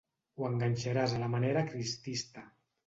[0.39, 2.49] Ho enganxaràs a la manera cristista.